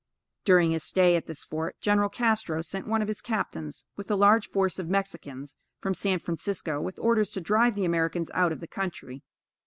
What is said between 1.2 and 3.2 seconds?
this fort, General Castro sent one of